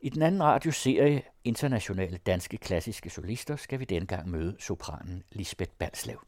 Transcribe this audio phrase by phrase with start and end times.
[0.00, 5.72] I den anden radioserie, Internationale Danske Klassiske Solister, skal vi denne gang møde sopranen Lisbeth
[5.78, 6.18] Balslev.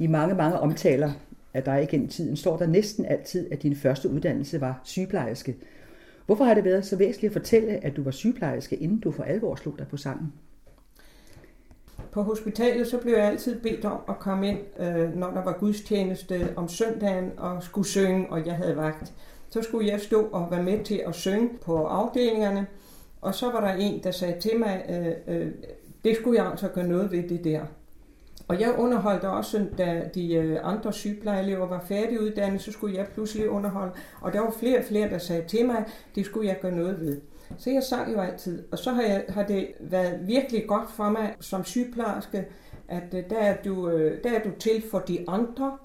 [0.00, 1.10] I mange, mange omtaler
[1.54, 5.56] af dig igennem tiden står der næsten altid, at din første uddannelse var sygeplejerske.
[6.26, 9.22] Hvorfor har det været så væsentligt at fortælle, at du var sygeplejerske, inden du for
[9.22, 10.32] alvor slog dig på sangen?
[12.12, 15.52] På hospitalet så blev jeg altid bedt om at komme ind, øh, når der var
[15.52, 19.12] gudstjeneste om søndagen og skulle synge, og jeg havde vagt.
[19.50, 22.66] Så skulle jeg stå og være med til at synge på afdelingerne,
[23.20, 25.52] og så var der en, der sagde til mig, øh, øh,
[26.04, 27.60] det skulle jeg altså gøre noget ved det der.
[28.50, 33.48] Og jeg underholdte også, da de øh, andre sygeplejeelever var færdiguddannet, så skulle jeg pludselig
[33.48, 33.92] underholde.
[34.20, 35.84] Og der var flere og flere, der sagde til mig,
[36.14, 37.20] det skulle jeg gøre noget ved.
[37.58, 38.64] Så jeg sang jo altid.
[38.72, 42.46] Og så har, jeg, har det været virkelig godt for mig som sygeplejerske,
[42.88, 45.78] at øh, der er, du, øh, der er du til for de andre,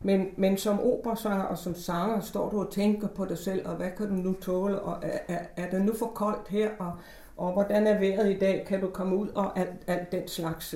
[0.00, 3.76] men, men som operasanger og som sanger står du og tænker på dig selv, og
[3.76, 6.92] hvad kan du nu tåle, og er, er, er det nu for koldt her, og,
[7.36, 10.74] og hvordan er vejret i dag, kan du komme ud, og alt, alt den slags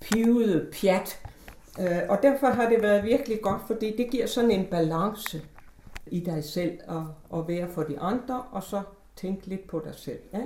[0.00, 1.20] pivede pjat.
[1.80, 5.42] Øh, og derfor har det været virkelig godt, fordi det giver sådan en balance
[6.06, 8.82] i dig selv at, at være for de andre, og så
[9.16, 10.18] tænke lidt på dig selv.
[10.32, 10.40] Ja?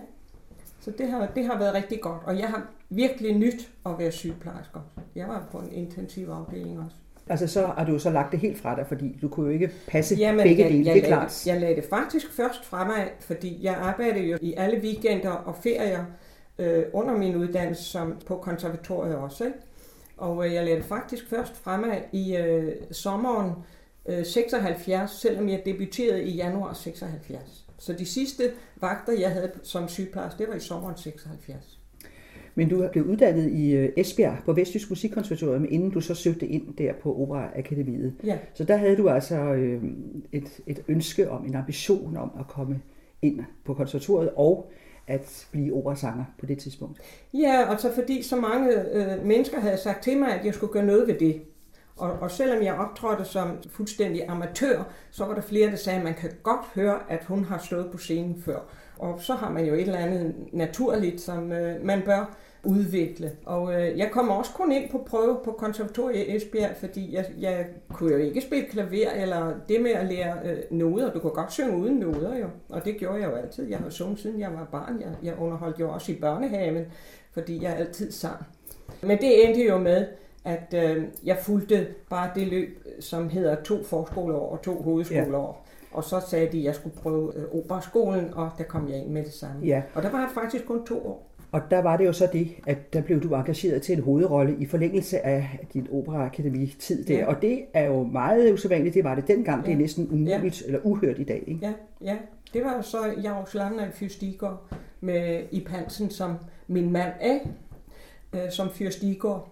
[0.81, 4.13] Så det har, det har været rigtig godt, og jeg har virkelig nyt at være
[4.13, 4.81] sygeplejersker.
[5.15, 6.97] Jeg var på en intensiv afdeling også.
[7.29, 9.71] Altså så har du så lagt det helt fra dig, fordi du kunne jo ikke
[9.89, 11.47] passe Jamen, begge dele, det er klart.
[11.47, 15.57] Jeg lagde det faktisk først fra mig, fordi jeg arbejdede jo i alle weekender og
[15.63, 16.05] ferier
[16.59, 19.45] øh, under min uddannelse som på konservatoriet også.
[19.45, 19.59] Ikke?
[20.17, 23.51] Og øh, jeg lærte faktisk først fremme i øh, sommeren
[24.09, 27.67] øh, 76, selvom jeg debuterede i januar 76.
[27.79, 31.79] Så de sidste vagter, jeg havde som sygeplejerske, det var i sommeren 76.
[32.55, 36.77] Men du blev uddannet i øh, Esbjerg på Vestjysk Musikkonservatorium, inden du så søgte ind
[36.77, 38.15] der på Opera Akademiet.
[38.25, 38.39] Ja.
[38.55, 39.83] Så der havde du altså øh,
[40.33, 42.81] et, et ønske om, en ambition om at komme
[43.23, 44.73] ind på konservatoriet og
[45.07, 47.01] at blive operasanger på det tidspunkt?
[47.35, 50.73] Ja, og så fordi så mange øh, mennesker havde sagt til mig, at jeg skulle
[50.73, 51.43] gøre noget ved det.
[51.97, 56.05] Og, og selvom jeg optrådte som fuldstændig amatør, så var der flere, der sagde, at
[56.05, 58.59] man kan godt høre, at hun har stået på scenen før.
[58.99, 63.33] Og så har man jo et eller andet naturligt, som øh, man bør udvikle.
[63.47, 67.27] Og øh, jeg kom også kun ind på prøve på konservatoriet i Esbjerg, fordi jeg,
[67.41, 71.13] jeg kunne jo ikke spille klaver, eller det med at lære øh, noder.
[71.13, 73.69] Du kunne godt synge uden noder jo, og det gjorde jeg jo altid.
[73.69, 75.01] Jeg har sunget siden jeg var barn.
[75.01, 76.85] Jeg, jeg underholdt jo også i børnehaven,
[77.33, 78.47] fordi jeg altid sang.
[79.03, 80.07] Men det endte jo med,
[80.45, 85.67] at øh, jeg fulgte bare det løb, som hedder to forskoleår og to hovedskoleår.
[85.67, 85.97] Ja.
[85.97, 89.09] Og så sagde de, at jeg skulle prøve øh, operaskolen, og der kom jeg ind
[89.09, 89.67] med det samme.
[89.67, 89.83] Ja.
[89.95, 91.32] Og der var jeg faktisk kun to år.
[91.53, 94.57] Og der var det jo så det, at der blev du engageret til en hovedrolle
[94.59, 97.19] i forlængelse af din operaakademi-tid der.
[97.19, 97.27] Ja.
[97.27, 99.61] Og det er jo meget usædvanligt, det var det dengang.
[99.61, 99.67] Ja.
[99.67, 100.67] Det er næsten umuligt ja.
[100.67, 101.45] eller uhørt i dag.
[101.47, 101.61] Ikke?
[101.63, 102.17] Ja, ja.
[102.53, 104.69] Det var så Jaros Lange Fyrstigård
[105.01, 106.35] med Ip Hansen som
[106.67, 107.49] min mand af,
[108.33, 109.52] øh, som Fyrstigård.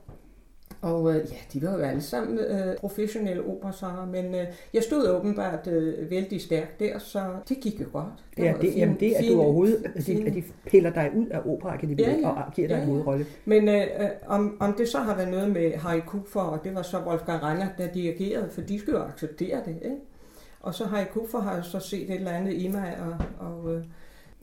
[0.83, 5.09] Og øh, ja, de var jo alle sammen øh, professionelle operasanger, men øh, jeg stod
[5.09, 8.07] åbenbart øh, vældig stærkt der, så det gik jo godt.
[8.37, 11.11] Det ja, det, fin, jamen det, at du overhovedet, at de, at de piller dig
[11.17, 13.27] ud af operaakademiet ja, ja, og giver dig ja, en hovedrolle.
[13.45, 13.87] Men øh,
[14.27, 17.43] om, om det så har været noget med Harry Kupfer, og det var så Wolfgang
[17.43, 19.97] Renner, der dirigerede, for de skulle jo acceptere det, ikke?
[20.61, 23.75] Og så Harry Kupfer har jo så set et eller andet i mig, og, og
[23.75, 23.85] øh,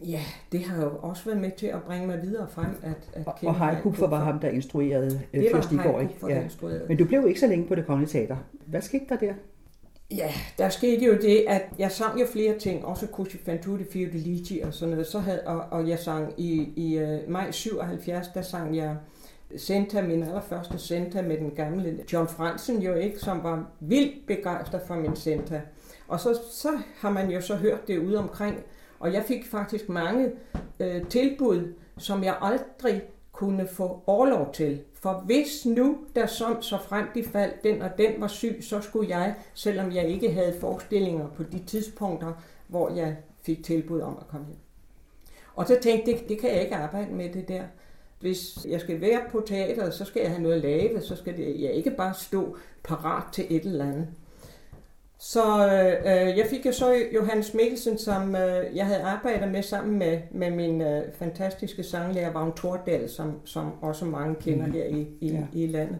[0.05, 0.21] Ja,
[0.51, 2.65] det har jo også været med til at bringe mig videre frem.
[2.83, 6.35] At, at og Heikupfer var ham, der instruerede øh, Det var Heikupfer, ja.
[6.35, 6.85] der instruerede.
[6.87, 8.37] Men du blev ikke så længe på det kongelige teater.
[8.65, 9.33] Hvad skete der der?
[10.11, 14.07] Ja, der skete jo det, at jeg sang jo flere ting, også Cusci Fantuti, Fio
[14.11, 15.07] de Ligi og sådan noget.
[15.07, 18.95] Så havde, og, og jeg sang i, i uh, maj 77, der sang jeg
[19.55, 24.81] Senta, min allerførste Senta med den gamle John Fransen jo ikke, som var vildt begejstret
[24.87, 25.61] for min Senta.
[26.07, 28.59] Og så, så har man jo så hørt det ude omkring,
[28.99, 30.31] og jeg fik faktisk mange
[30.79, 33.01] øh, tilbud, som jeg aldrig
[33.31, 34.81] kunne få overlov til.
[34.93, 38.81] For hvis nu der som så frem de faldt, den og den var syg, så
[38.81, 42.33] skulle jeg, selvom jeg ikke havde forestillinger på de tidspunkter,
[42.67, 44.59] hvor jeg fik tilbud om at komme hjem.
[45.55, 47.63] Og så tænkte jeg, det, det kan jeg ikke arbejde med det der.
[48.19, 51.39] Hvis jeg skal være på teateret, så skal jeg have noget at lave, så skal
[51.39, 54.07] jeg ikke bare stå parat til et eller andet.
[55.19, 55.67] Så
[56.05, 60.21] øh, jeg fik jo så Johannes Mikkelsen, som øh, jeg havde arbejdet med sammen med,
[60.31, 64.71] med min øh, fantastiske sanglærer Vagn Tordal, som, som også mange kender mm.
[64.71, 65.47] her i, i, ja.
[65.53, 65.99] i landet.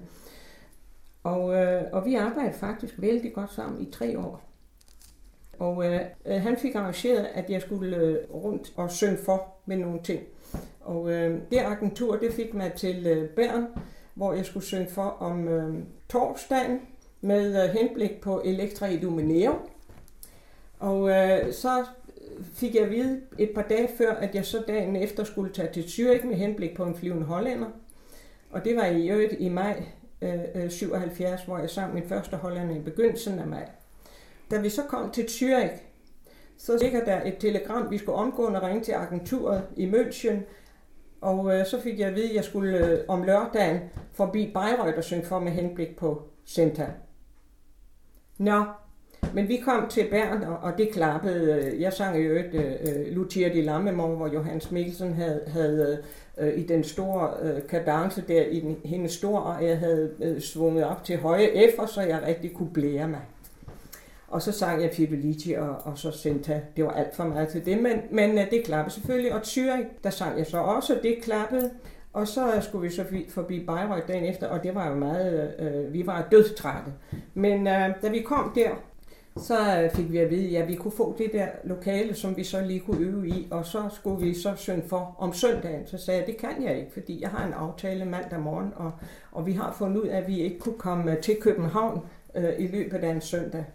[1.24, 4.42] Og, øh, og vi arbejdede faktisk vældig godt sammen i tre år.
[5.60, 9.78] Og øh, øh, han fik arrangeret, at jeg skulle øh, rundt og synge for med
[9.78, 10.22] nogle ting.
[10.82, 13.68] Og øh, det agentur, det fik mig til øh, Bern,
[14.14, 16.80] hvor jeg skulle synge for om øh, torsdagen
[17.22, 19.54] med øh, henblik på Elektra Idomeneo.
[20.80, 21.86] Og øh, så
[22.54, 25.74] fik jeg at vide et par dage før, at jeg så dagen efter skulle tage
[25.74, 27.68] til Zürich med henblik på en flyvende hollænder.
[28.52, 29.84] Og det var i øvrigt i maj
[30.22, 33.70] øh, øh 77, hvor jeg sang min første hollænder i begyndelsen af maj.
[34.52, 35.82] Da vi så kom til Zürich,
[36.58, 40.36] så ligger der et telegram, vi skulle omgående ringe til agenturet i München,
[41.22, 43.80] og øh, så fik jeg at vide, at jeg skulle øh, om lørdagen
[44.14, 46.88] forbi Bayreuth og synge for med henblik på Senta.
[48.38, 48.64] Nå,
[49.34, 51.76] men vi kom til Bern, og, og det klappede.
[51.80, 56.04] Jeg sang i øvrigt øh, øh, uh, Lucia di Lammemor, hvor Johannes Mikkelsen havde, havde
[56.42, 60.40] uh, i den store uh, kadence der, i den, hendes store, og jeg havde uh,
[60.40, 63.22] svunget op til høje F'er, så jeg rigtig kunne blære mig.
[64.28, 66.62] Og så sang jeg Fidelity og, og så Senta.
[66.78, 69.34] Det var alt for meget til det, men, men det klappede selvfølgelig.
[69.34, 71.72] Og Zürich, der sang jeg så også, det klappede.
[72.18, 75.94] Og så skulle vi så forbi Bayreuth dagen efter, og det var jo meget, øh,
[75.94, 76.94] vi var dødstrætte.
[77.34, 78.70] Men øh, da vi kom der,
[79.38, 82.44] så fik vi at vide, at ja, vi kunne få det der lokale, som vi
[82.44, 85.88] så lige kunne øve i, og så skulle vi så synge for om søndagen.
[85.88, 88.92] Så sagde jeg, det kan jeg ikke, fordi jeg har en aftale mandag morgen, og,
[89.32, 92.02] og vi har fundet ud af, at vi ikke kunne komme til København
[92.36, 93.66] øh, i løbet af en søndag.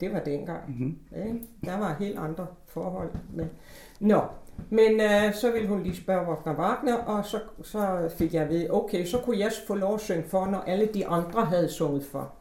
[0.00, 0.60] Det var dengang.
[0.68, 0.98] Mm-hmm.
[1.12, 1.24] Ja,
[1.70, 3.10] der var helt andre forhold.
[3.32, 3.46] Med.
[4.00, 4.20] Nå,
[4.70, 8.50] men øh, så ville hun lige spørge Wagner Wagner, og så, så fik jeg at
[8.50, 11.68] vide, okay, så kunne jeg få lov at synge for, når alle de andre havde
[11.68, 12.32] sunget for.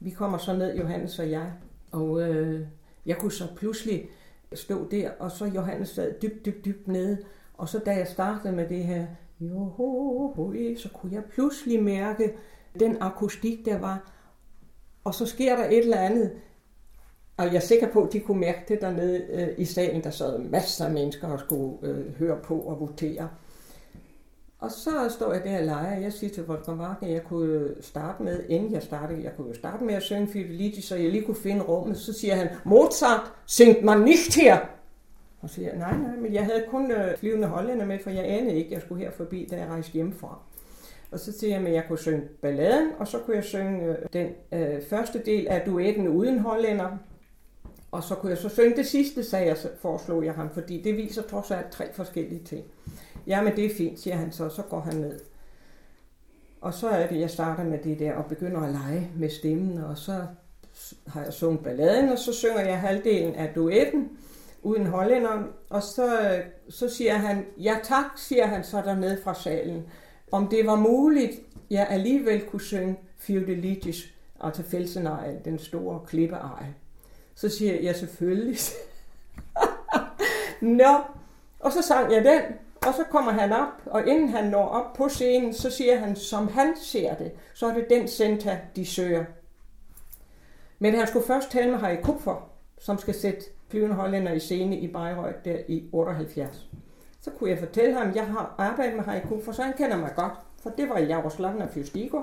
[0.00, 1.52] Vi kommer så ned, Johannes og jeg,
[1.92, 2.66] og øh,
[3.06, 4.08] jeg kunne så pludselig
[4.54, 7.18] stå der, og så Johannes sad dybt, dybt, dybt nede,
[7.54, 9.06] og så da jeg startede med det her,
[9.40, 10.34] jo,
[10.76, 12.32] så kunne jeg pludselig mærke
[12.80, 14.12] den akustik, der var,
[15.04, 16.32] og så sker der et eller andet,
[17.36, 20.04] og jeg er sikker på, at de kunne mærke det dernede øh, i salen.
[20.04, 23.28] Der sad masser af mennesker og skulle øh, høre på og votere.
[24.58, 26.00] Og så står jeg der og leger.
[26.00, 29.54] Jeg siger til Wolfgang Wagner, at jeg kunne starte med, inden jeg startede, jeg kunne
[29.54, 31.96] starte med at synge Fidelity, så jeg lige kunne finde rummet.
[31.96, 34.58] Så siger han, Mozart, singt man nicht her.
[35.40, 38.10] Og så siger jeg, nej, nej, men jeg havde kun øh, flyvende hollænder med, for
[38.10, 40.38] jeg anede ikke, at jeg skulle her forbi, da jeg rejste hjemmefra.
[41.10, 43.96] Og så siger jeg, at jeg kunne synge balladen, og så kunne jeg synge øh,
[44.12, 46.98] den øh, første del af duetten uden hollænder,
[47.96, 50.96] og så kunne jeg så synge det sidste, sagde jeg, foreslog jeg ham, fordi det
[50.96, 52.64] viser trods alt tre forskellige ting.
[53.26, 55.20] Jamen det er fint, siger han så, så går han ned.
[56.60, 59.78] Og så er det, jeg starter med det der og begynder at lege med stemmen,
[59.78, 60.26] og så
[61.06, 64.08] har jeg sunget balladen, og så synger jeg halvdelen af duetten
[64.62, 69.82] uden hollænderen, og så, så siger han, ja tak, siger han så dernede fra salen.
[70.32, 71.32] Om det var muligt,
[71.70, 76.74] jeg alligevel kunne synge Fiordelitis, altså Felsenejl, den store klippeejl.
[77.36, 78.58] Så siger jeg, ja selvfølgelig.
[80.60, 81.00] Nå,
[81.60, 82.42] og så sang jeg den,
[82.86, 86.16] og så kommer han op, og inden han når op på scenen, så siger han,
[86.16, 89.24] som han ser det, så er det den Senta, de søger.
[90.78, 94.78] Men han skulle først tale med Harry Kupfer, som skal sætte flyvende hollænder i scene
[94.78, 96.66] i Bayreuth der i 78.
[97.20, 99.96] Så kunne jeg fortælle ham, at jeg har arbejdet med Harry Kupfer, så han kender
[99.96, 102.20] mig godt, for det var Jaroslav Fjustigo,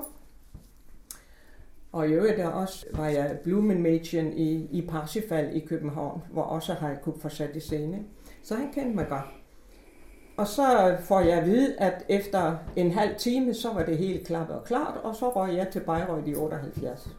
[1.93, 6.73] og i øvrigt der også var jeg Blumenmädchen i, i Parsifal i København, hvor også
[6.73, 7.99] har jeg kunne få sat i scene.
[8.43, 9.25] Så han kendte mig godt.
[10.37, 14.27] Og så får jeg at vide, at efter en halv time, så var det helt
[14.27, 17.09] klappet og klart, og så røg jeg til Bayreuth i 78.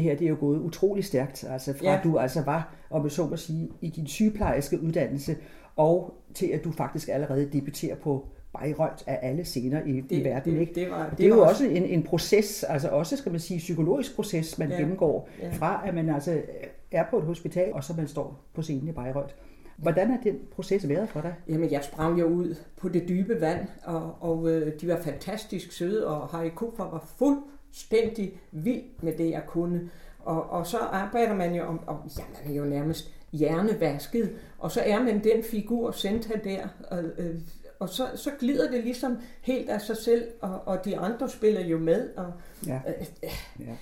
[0.00, 2.00] det her det er jo gået utrolig stærkt, altså fra Ja.
[2.04, 5.36] du altså var, om jeg så må sige, i din sygeplejerske uddannelse,
[5.76, 8.24] og til at du faktisk allerede debuterer på
[8.58, 10.54] Bayreuth af alle scener i, det, i verden.
[10.54, 10.74] det, ikke?
[10.74, 13.40] det, var, Det, det er var jo også en, en proces, altså også skal man
[13.40, 14.76] sige psykologisk proces, man Ja.
[14.76, 15.50] gennemgår, Ja.
[15.52, 16.42] fra at man altså
[16.90, 19.34] er på et hospital, og så man står på scenen i Bayreuth.
[19.76, 21.34] Hvordan har den proces været for dig?
[21.48, 25.72] Jamen, jeg sprang jo ud på det dybe vand, og, og øh, de var fantastisk
[25.72, 27.04] søde, og Harry Kupfer var
[27.70, 29.90] fuldstændig vild med det, jeg kunne.
[30.18, 34.70] Og, og så arbejder man jo om, om, ja, man er jo nærmest hjernevasket, og
[34.70, 37.34] så er man den figur, Senta der, og, øh,
[37.78, 41.60] og så, så glider det ligesom helt af sig selv, og, og de andre spiller
[41.60, 42.32] jo med, og
[42.66, 42.80] Ja.
[42.86, 43.06] øh,
[43.60, 43.76] Ja.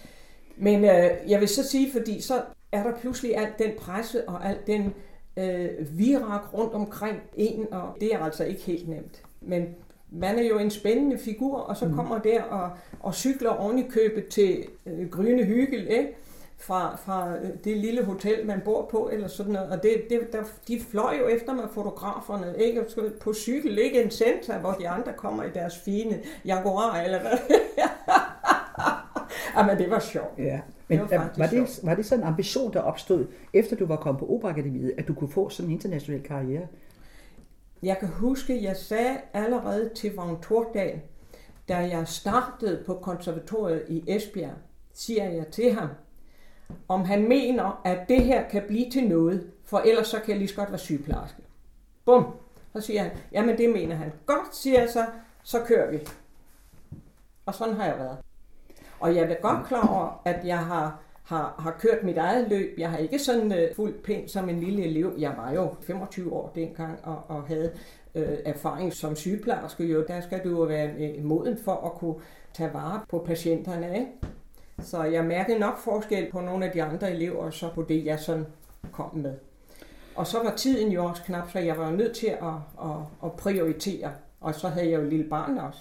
[0.57, 2.43] men øh, jeg vil så sige, fordi så
[2.73, 4.95] er der pludselig alt den presse og alt den
[5.37, 9.23] øh, virak rundt omkring en, og det er altså ikke helt nemt.
[9.41, 9.75] Men
[10.11, 13.87] man er jo en spændende figur, og så kommer der og, og cykler oven i
[13.91, 16.17] købet til øh, Gryne Hygel, ikke?
[16.61, 19.71] Fra, fra øh, det lille hotel, man bor på, eller sådan noget.
[19.71, 22.85] Og det, det, der, de fløj jo efter med fotograferne, ikke?
[23.21, 27.39] På cykel, ikke en center, hvor de andre kommer i deres fine Jaguar, eller hvad?
[29.57, 30.39] Jamen, det var sjovt.
[30.39, 30.61] Ja.
[30.89, 31.87] Men Det var faktisk var, det, sjovt.
[31.87, 35.15] var det sådan en ambition, der opstod, efter du var kommet på Operakademiet, at du
[35.15, 36.67] kunne få sådan en international karriere?
[37.83, 41.01] Jeg kan huske, jeg sagde allerede til Vagn Tordal,
[41.69, 44.55] da jeg startede på konservatoriet i Esbjerg,
[44.93, 45.89] siger jeg til ham,
[46.89, 50.39] om han mener, at det her kan blive til noget, for ellers så kan jeg
[50.39, 51.43] lige så godt være sygeplejerske.
[52.05, 52.35] Bum!
[52.73, 54.13] Så siger han, jamen det mener han.
[54.27, 55.07] Godt, siger jeg så,
[55.43, 55.99] så kører vi.
[57.47, 58.19] Og sådan har jeg været.
[59.01, 62.79] Og jeg er godt klar over, at jeg har, har, har kørt mit eget løb.
[62.79, 65.15] Jeg har ikke sådan øh, fuldt pænt som en lille elev.
[65.19, 67.73] Jeg var jo 25 år dengang og, og havde
[68.15, 69.85] øh, erfaring som sygeplejerske.
[69.85, 70.05] Jo.
[70.09, 72.15] Der skal du jo være øh, moden for at kunne
[72.55, 73.99] tage vare på patienterne.
[73.99, 74.07] Ikke?
[74.81, 78.05] Så jeg mærkede nok forskel på nogle af de andre elever, og så på det,
[78.05, 78.47] jeg sådan
[78.93, 79.35] kom med.
[80.17, 83.33] Og så var tiden jo også knap, så jeg var nødt til at, at, at
[83.33, 84.13] prioritere.
[84.41, 85.81] Og så havde jeg jo et lille barn også.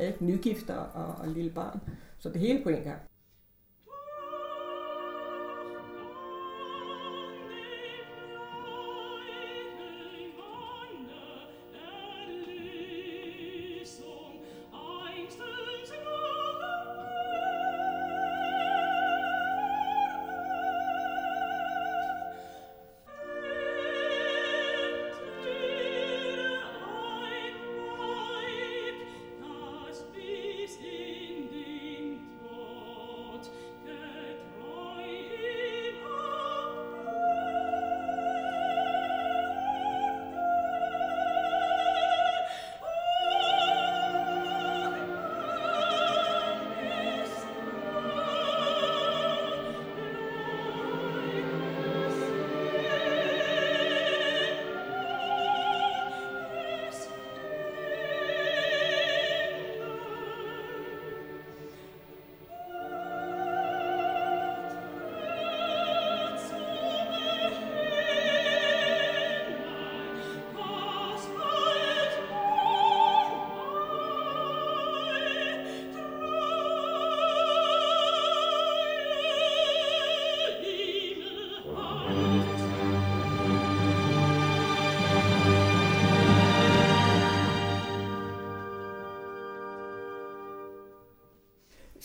[0.00, 0.24] Ikke?
[0.24, 1.80] Nygifter og, og lille barn.
[2.18, 3.09] Så det hele på en gang.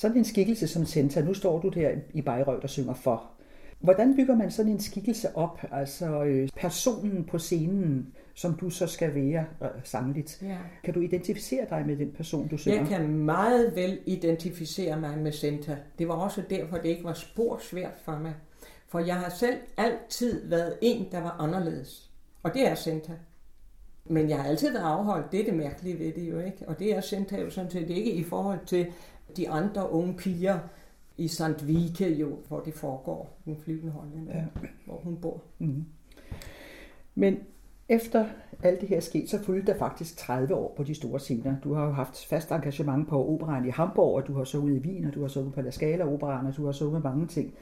[0.06, 3.32] Sådan en skikkelse som Senta, nu står du der i Bayreuth og synger for.
[3.80, 8.88] Hvordan bygger man sådan en skikkelse op, altså øh, personen på scenen, som du så
[8.88, 10.42] skal være øh, sangligt?
[10.42, 10.58] Ja.
[10.84, 12.80] Kan du identificere dig med den person, du synger?
[12.80, 15.78] Jeg kan meget vel identificere mig med Senta.
[16.00, 18.34] Det var også derfor, det ikke var spor svært for mig.
[18.88, 22.12] For jeg har selv altid været en, der var anderledes.
[22.44, 23.14] Og det er Senta.
[24.10, 25.32] Men jeg har altid været afholdt.
[25.32, 26.58] Det er det mærkelige ved det jo ikke.
[26.68, 28.88] Og det er Senta jo sådan set ikke i forhold til
[29.38, 30.60] de andre unge piger
[31.18, 31.68] i St.
[31.68, 34.46] Vike jo, hvor det foregår, den flyvende hollænder, ja.
[34.86, 35.42] hvor hun bor.
[37.16, 37.38] Men
[37.90, 38.26] efter
[38.64, 41.56] alt det her skete, så fulgte der faktisk 30 år på de store scener.
[41.64, 44.80] Du har jo haft fast engagement på operan i Hamburg, og du har sunget i
[44.80, 47.54] Wien, og du har sunget på La Scala Operan, og du har sunget mange ting.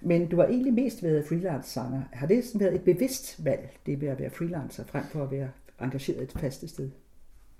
[0.00, 2.02] Men du har egentlig mest været freelance-sanger.
[2.12, 5.30] Har det sådan været et bevidst valg, det med at være freelancer, frem for at
[5.30, 5.48] være
[5.80, 6.90] engageret et faste sted?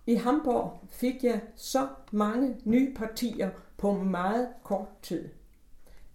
[0.07, 5.29] I Hamburg fik jeg så mange nye partier på meget kort tid.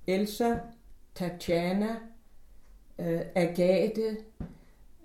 [0.07, 0.55] Elsa,
[1.15, 1.95] Tatjana,
[2.99, 4.17] øh, Agathe,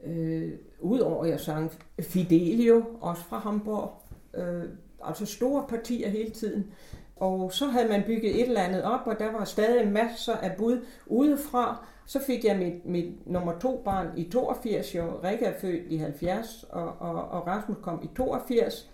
[0.04, 4.02] øh, udover jeg sang Fidelio, også fra Hamburg.
[4.34, 4.64] Øh,
[5.04, 6.72] altså store partier hele tiden.
[7.16, 10.56] Og så havde man bygget et eller andet op, og der var stadig masser af
[10.58, 11.86] bud udefra.
[12.06, 15.96] Så fik jeg mit, mit nummer to barn i 82, jo Rikke er født i
[15.96, 18.90] 70, og, og, og Rasmus kom i 82.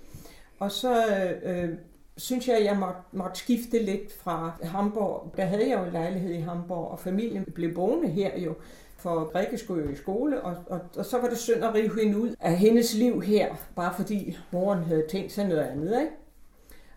[0.59, 1.05] Og så
[1.43, 1.69] øh,
[2.17, 5.33] synes jeg, at jeg måtte, måtte skifte lidt fra Hamburg.
[5.37, 8.55] Der havde jeg jo en lejlighed i Hamburg, og familien blev boende her jo.
[8.97, 12.01] For Rikke skulle jo i skole, og, og, og så var det synd at rive
[12.01, 16.13] hende ud af hendes liv her, bare fordi moren havde tænkt sig noget andet, ikke?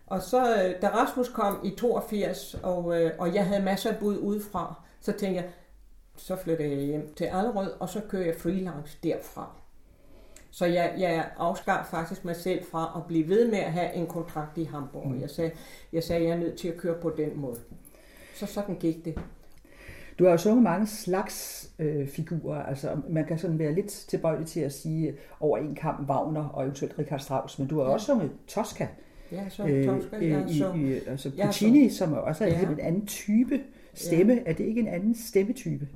[0.08, 3.98] Og så, øh, da Rasmus kom i 82, og, øh, og jeg havde masser af
[3.98, 5.50] bud udefra, så tænkte jeg,
[6.16, 9.56] så flytter jeg hjem til Allerød, og så kører jeg freelance derfra.
[10.52, 14.08] Så jeg, jeg afskar faktisk mig selv fra at blive ved med at have en
[14.08, 15.08] kontrakt i Hamburg.
[15.08, 15.22] Mm.
[15.22, 15.52] Jeg sagde,
[15.94, 17.60] jeg sagde, jeg er nødt til at køre på den måde.
[18.36, 19.20] Så sådan gik det.
[20.20, 24.48] Du har jo sunget mange slags øh, figurer, altså man kan sådan være lidt tilbøjelig
[24.48, 27.94] til at sige over en kamp Wagner og eventuelt Richard Strauss, men du har ja.
[27.94, 28.88] også sunget Tosca.
[29.34, 32.70] Ja, så Tosca, øh, jeg i, så, i, altså Puccini, som også er ja.
[32.70, 33.62] en anden type
[33.94, 34.34] stemme.
[34.34, 34.40] Ja.
[34.46, 35.88] Er det ikke en anden stemmetype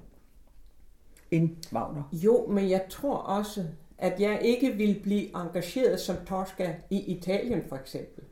[1.32, 2.03] end Wagner?
[2.12, 3.63] Jo, men jeg tror også,
[3.98, 8.24] at jeg ikke vil blive engageret som Tosca i Italien for eksempel.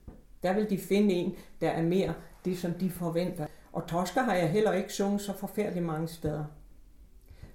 [0.43, 2.13] Der vil de finde en, der er mere
[2.45, 3.45] det, som de forventer.
[3.71, 6.45] Og Tosca har jeg heller ikke sunget så forfærdeligt mange steder.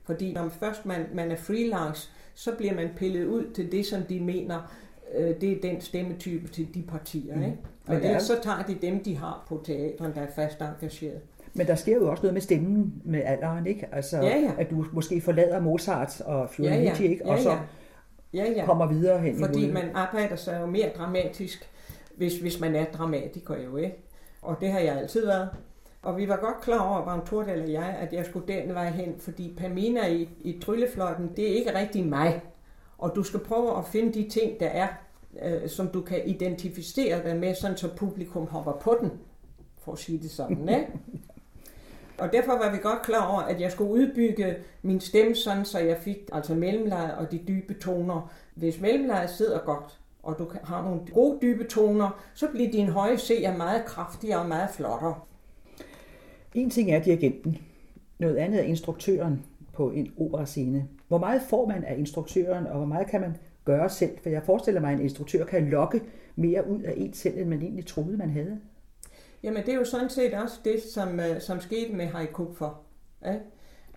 [0.05, 4.03] Fordi når først man, man er freelance, så bliver man pillet ud til det, som
[4.03, 4.73] de mener,
[5.15, 7.37] øh, det er den stemmetype til de partier.
[7.37, 7.43] Mm.
[7.43, 7.57] Ikke?
[7.87, 8.35] Og ellers er...
[8.35, 11.21] så tager de dem, de har på teatren, der er fast engageret.
[11.55, 13.89] Men der sker jo også noget med stemmen med alderen, ikke?
[13.93, 14.53] Altså, ja, ja.
[14.59, 17.11] at du måske forlader Mozart og Fiorentini, ja, ja.
[17.11, 17.25] ikke?
[17.25, 17.59] Ja, Og så ja.
[18.33, 18.65] Ja, ja.
[18.65, 19.73] kommer videre hen Fordi imod.
[19.73, 21.71] man arbejder sig jo mere dramatisk,
[22.17, 23.97] hvis, hvis man er dramatiker jo, ikke?
[24.43, 25.49] Og det har jeg altid været.
[26.03, 28.91] Og vi var godt klar over, Vagn Tordal og jeg, at jeg skulle den vej
[28.91, 32.41] hen, fordi Pamina i, i Tryllefløjten, det er ikke rigtig mig.
[33.01, 34.89] Og du skal prøve at finde de ting, der er,
[35.43, 39.11] øh, som du kan identificere dig med, sådan så publikum hopper på den,
[39.85, 40.87] for at sige det sådan, ikke?
[42.19, 45.79] Og derfor var vi godt klar over, at jeg skulle udbygge min stemme sådan, så
[45.79, 48.33] jeg fik altså mellemlejet og de dybe toner.
[48.55, 53.19] Hvis mellemlejet sidder godt, og du har nogle gode dybe toner, så bliver din høje
[53.19, 55.15] C meget kraftigere og meget flottere.
[56.55, 57.59] En ting er dirigenten,
[58.19, 59.45] noget andet er instruktøren
[59.81, 60.89] på en operascene.
[61.09, 64.19] Hvor meget får man af instruktøren, og hvor meget kan man gøre selv?
[64.23, 66.03] For jeg forestiller mig, at en instruktør kan lokke
[66.37, 68.61] mere ud af en selv, end man egentlig troede, man havde.
[69.43, 72.81] Jamen det er jo sådan set også det, som, øh, som skete med Heiko for.
[73.27, 73.41] Ikke?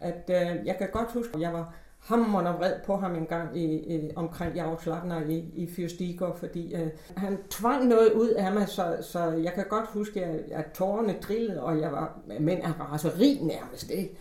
[0.01, 3.57] At øh, jeg kan godt huske, at jeg var hammerende vred på ham en gang
[3.57, 8.67] i, i, omkring Jaroslavner i, i Fyrstikker, fordi øh, han tvang noget ud af mig,
[8.67, 12.67] så, så jeg kan godt huske, at, at tårerne drillede, og jeg var men af
[12.67, 13.91] altså raseri nærmest.
[13.91, 14.17] Ikke?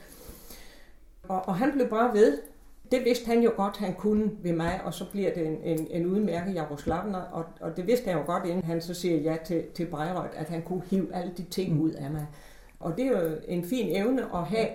[1.29, 2.39] Og, og han blev bare ved.
[2.91, 5.87] Det vidste han jo godt, han kunne ved mig, og så bliver det en, en,
[5.91, 9.37] en udmærket Jaroslavner, og, og det vidste han jo godt, inden han så siger ja
[9.45, 12.27] til, til Bayreuth, at han kunne hive alle de ting ud af mig.
[12.81, 14.69] Og det er jo en fin evne at have,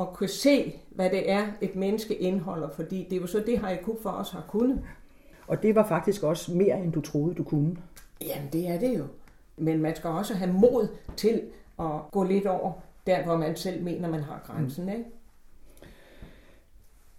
[0.00, 3.58] at kunne se, hvad det er, et menneske indeholder, fordi det er jo så det,
[3.58, 4.80] Haiku for os har kunnet.
[5.46, 7.76] Og det var faktisk også mere, end du troede, du kunne.
[8.20, 9.04] Jamen, det er det jo.
[9.56, 11.42] Men man skal også have mod til
[11.78, 12.72] at gå lidt over
[13.06, 15.04] der, hvor man selv mener, man har grænsen, ikke?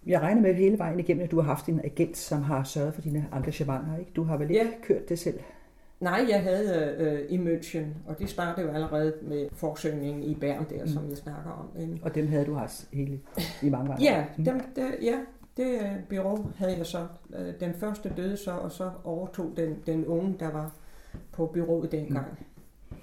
[0.06, 2.94] Jeg regner med hele vejen igennem, at du har haft en agent, som har sørget
[2.94, 3.98] for dine engagementer.
[3.98, 4.10] Ikke?
[4.16, 4.70] Du har vel ikke Ja.
[4.82, 5.40] kørt det selv?
[6.00, 10.66] Nej, jeg havde øh, i München, og det startede jo allerede med forsøgningen i Bern
[10.70, 10.88] der, mm.
[10.88, 11.80] som jeg snakker om.
[11.82, 11.98] Ikke?
[12.02, 13.20] Og dem havde du haft hele
[13.62, 13.96] i mange år.
[14.00, 15.18] Ja, dem, der, ja,
[15.56, 17.06] det øh, bureau havde jeg så.
[17.38, 20.72] Øh, Den første døde så, og så overtog den, den unge, der var
[21.32, 22.26] på byrådet dengang.
[22.90, 22.96] Mm.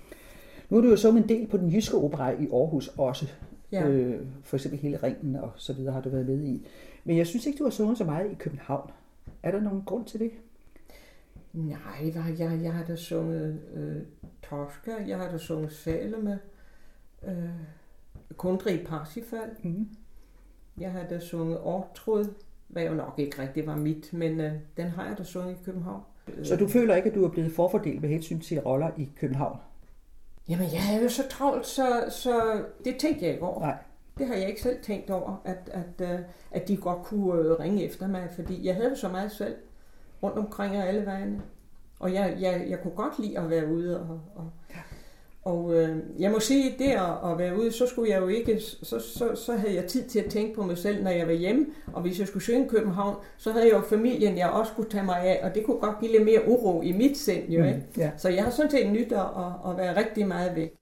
[0.69, 3.27] Nu har du jo sunget en del på den jyske opera i Aarhus også.
[3.71, 3.87] Ja.
[3.87, 6.67] Øh, for eksempel hele ringen og så videre har du været med i.
[7.03, 8.91] Men jeg synes ikke, du har sunget så meget i København.
[9.43, 10.31] Er der nogen grund til det?
[11.53, 14.01] Nej, jeg, jeg har da sunget øh,
[14.43, 16.39] Tosca, jeg har da sunget Salome,
[17.27, 17.33] øh,
[18.37, 19.89] Kundrig Parsifal, Mm.
[20.77, 22.33] jeg har da sunget Ortrud,
[22.67, 25.63] hvad jo nok ikke rigtig var mit, men øh, den har jeg da sunget i
[25.65, 26.01] København.
[26.43, 29.57] Så du føler ikke, at du er blevet forfordelt med hensyn til roller i København?
[30.49, 33.59] Jamen, jeg er jo så travlt, så, så det tænkte jeg ikke over.
[33.59, 33.77] Nej.
[34.17, 36.19] Det har jeg ikke selv tænkt over, at, at, øh,
[36.51, 39.55] at de godt kunne øh, ringe efter mig, fordi jeg havde jo så meget selv
[40.23, 41.41] rundt omkring og alle vejene.
[41.99, 43.99] Og jeg, jeg, jeg kunne godt lide at være ude.
[43.99, 44.51] Og, og,
[45.43, 48.59] og øh, jeg må sige, det at, at være ude, så skulle jeg jo ikke,
[48.59, 51.33] så, så, så havde jeg tid til at tænke på mig selv, når jeg var
[51.33, 51.65] hjemme.
[51.93, 54.89] Og hvis jeg skulle synge i København, så havde jeg jo familien, jeg også skulle
[54.89, 57.63] tage mig af, og det kunne godt give lidt mere uro i mit sind jo,
[57.63, 57.83] ikke?
[57.97, 58.11] Ja.
[58.17, 60.73] Så jeg har sådan set nyt at, at, at være rigtig meget væk.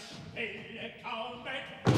[0.00, 1.89] Schwelle kaum weg.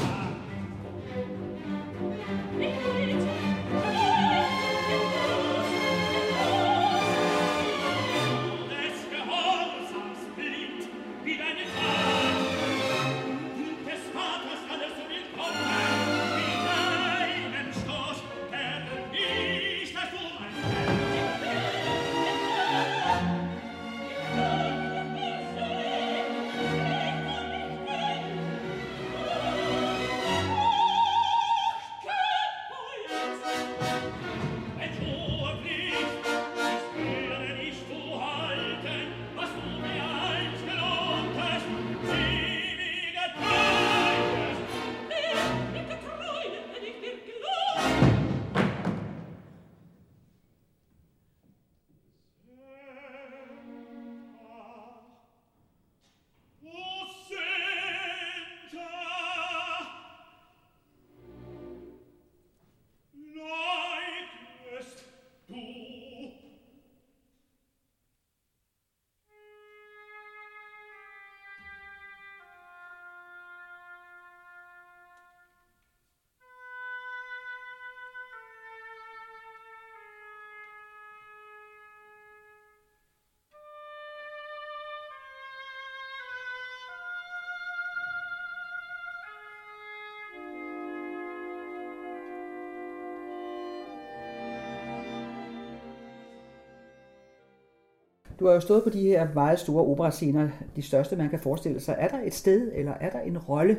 [98.43, 101.79] Du har jo stået på de her meget store operascener, de største man kan forestille
[101.79, 101.95] sig.
[101.99, 103.77] Er der et sted, eller er der en rolle,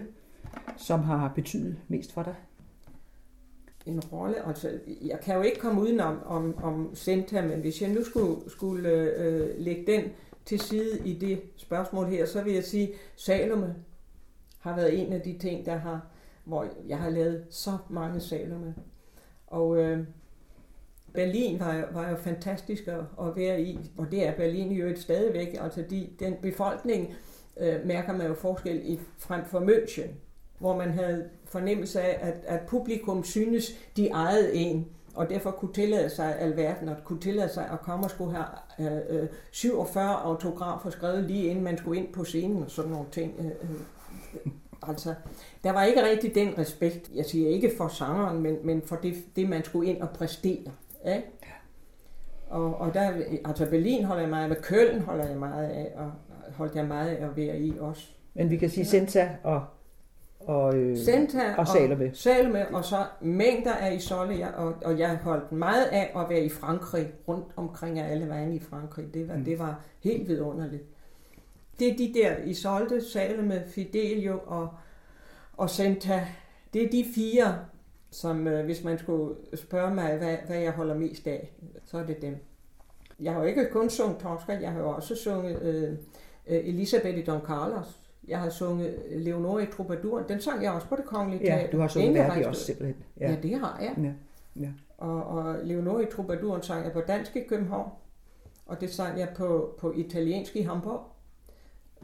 [0.77, 2.35] som har betydet mest for dig?
[3.87, 4.47] en rolle.
[4.49, 4.71] Altså,
[5.03, 8.89] jeg kan jo ikke komme udenom om, om Senta, men hvis jeg nu skulle, skulle
[8.89, 10.03] øh, lægge den
[10.45, 13.75] til side i det spørgsmål her, så vil jeg sige, Salome
[14.59, 16.07] har været en af de ting, der har,
[16.45, 18.75] hvor jeg har lavet så mange Salome.
[19.47, 20.05] Og øh,
[21.15, 24.99] Berlin var, var jo fantastisk at, at være i, og det er Berlin jo et
[24.99, 25.57] stadigvæk.
[25.61, 27.15] Altså de, den befolkning
[27.61, 30.09] øh, mærker man jo forskel i frem for München,
[30.59, 35.73] hvor man havde fornemmelse af, at, at publikum synes, de ejede en, og derfor kunne
[35.73, 38.47] tillade sig alverden, og kunne tillade sig at komme og skulle have
[39.11, 43.07] øh, øh, 47 autografer skrevet lige inden man skulle ind på scenen og sådan nogle
[43.13, 43.35] ting.
[43.39, 43.71] Øh, øh,
[44.35, 45.15] øh, altså,
[45.65, 49.15] der var ikke rigtig den respekt, jeg siger ikke for sangeren, men, men for det,
[49.37, 50.73] det, man skulle ind og præstere.
[51.07, 51.23] Ikke?
[52.49, 53.11] Og, og der,
[53.45, 56.13] altså Berlin holder jeg meget af, men Køln holder jeg meget af, og
[56.57, 58.09] holdt jeg meget af at være i også.
[58.35, 58.85] Men vi kan sige.
[58.85, 59.65] Senta og,
[60.41, 62.11] og, øh, Senta og Salome.
[62.15, 66.41] Salome, og så mængder af Isolde, jeg, og, og jeg holdt meget af at være
[66.41, 69.15] i Frankrig, rundt omkring af alle vejen i Frankrig.
[69.15, 69.45] Det var, Mm.
[69.45, 70.83] det var helt vidunderligt.
[71.79, 74.69] Det er de der Isolde, Salome, Fidelio og,
[75.57, 76.27] og Senta.
[76.75, 77.59] Det er de fire,
[78.15, 81.53] som øh, hvis man skulle spørge mig, hvad, hvad jeg holder mest af,
[81.85, 82.37] så er det dem.
[83.21, 85.93] Jeg har jo ikke kun sunget Tosca, jeg har jo også sunget øh,
[86.47, 88.01] øh, Elisabeth i Don Carlos.
[88.29, 90.25] Jeg har sunget Leonore i Troubadouren.
[90.29, 91.71] Den sang jeg også på det kongelige Ja, teater.
[91.71, 92.97] du har sunget Verdi også simpelthen.
[93.21, 93.31] Ja.
[93.31, 93.95] ja, det har jeg.
[93.99, 94.13] Ja,
[94.63, 94.69] ja.
[94.99, 97.91] Og, og Leonore i Troubadouren sang jeg på dansk i København.
[98.67, 101.01] Og det sang jeg på, på italiensk i Hamburg.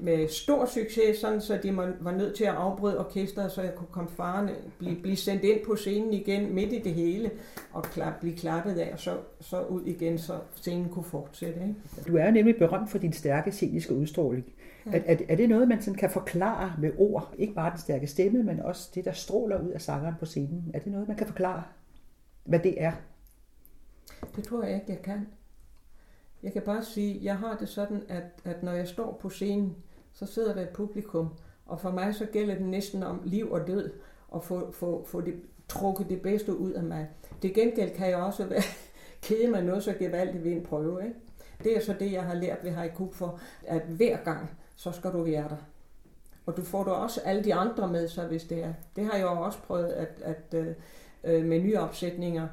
[0.02, 3.88] Med stor succes, sådan så de var nødt til at afbryde orkestret, så jeg kunne
[3.90, 7.30] komme farne, blive, blive sendt ind på scenen igen midt i det hele,
[7.72, 11.60] og klap, blive klappet af, og så, så ud igen, så scenen kunne fortsætte.
[11.60, 11.74] Ikke?
[12.08, 14.44] Du er nemlig berømt for din stærke sceniske udstråling.
[14.86, 14.90] Ja.
[14.90, 17.34] Er, er, er det noget, man sådan kan forklare med ord?
[17.38, 20.70] Ikke bare den stærke stemme, men også det, der stråler ud af sangeren på scenen.
[20.74, 21.62] Er det noget, man kan forklare,
[22.44, 22.92] hvad det er?
[24.36, 25.26] Det tror jeg ikke, jeg kan.
[26.42, 29.76] Jeg kan bare sige, jeg har det sådan, at, at når jeg står på scenen,
[30.12, 31.29] så sidder der et publikum,
[31.66, 33.90] og for mig så gælder det næsten om liv og død,
[34.35, 35.35] at få, få, få det,
[35.68, 37.09] trukket det bedste ud af mig.
[37.42, 38.62] Det gengæld kan jeg også være
[39.23, 41.05] kede mig noget så gevaldigt ved en prøve.
[41.05, 41.16] Ikke?
[41.64, 45.12] Det er så det, jeg har lært ved Haiku for, at hver gang, så skal
[45.12, 45.57] du være der.
[46.46, 48.73] Og du får du også alle de andre med, så hvis det er.
[48.96, 50.75] Det har jeg jo også prøvet at, at øh,
[51.25, 52.49] øh, med nye opsætninger,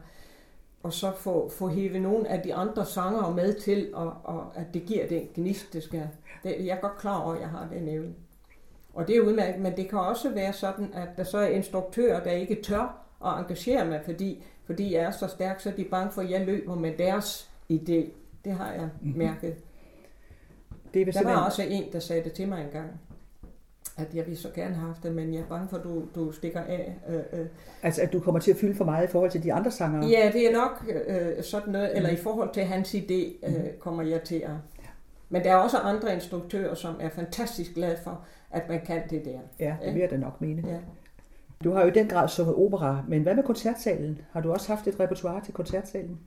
[0.88, 4.74] og så få, få hævet nogle af de andre sangere med til, og, og at
[4.74, 6.10] det giver den gnist, det skal.
[6.44, 8.14] Det, jeg er godt klar over, at jeg har den evne.
[8.94, 12.24] Og det er udmærket, men det kan også være sådan, at der så er instruktører,
[12.24, 15.84] der ikke tør at engagere mig, fordi, fordi jeg er så stærk, så er de
[15.84, 18.10] bange for, at jeg løber med deres idé.
[18.46, 19.56] Det har jeg mærket.
[20.94, 23.00] Det er Der var også en, der sagde det til mig engang,
[23.98, 26.04] at jeg ville så gerne have haft det, men jeg er bange for, at du,
[26.16, 26.96] du stikker af.
[27.10, 27.46] Øh, øh.
[27.84, 30.06] Altså, at du kommer til at fylde for meget i forhold til de andre sangere?
[30.06, 34.04] Ja, det er nok øh, sådan noget, eller i forhold til hans idé, øh, kommer
[34.04, 34.52] jeg til at...
[35.30, 39.26] Men der er også andre instruktører, som er fantastisk glade for, at man kan det
[39.26, 39.40] der.
[39.60, 40.64] Ja, det vil jeg da nok mene.
[40.68, 40.78] Ja.
[41.64, 44.22] Du har jo i den grad sunget opera, men hvad med koncertsalen?
[44.32, 46.20] Har du også haft et repertoire til koncertsalen?